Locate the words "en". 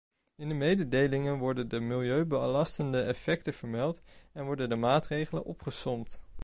4.33-4.45